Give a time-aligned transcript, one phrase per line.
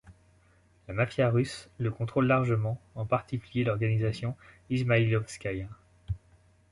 [0.87, 4.35] La mafia russe le contrôle largement, en particulier l'organisation
[4.71, 5.67] Izmaïlovskaïa.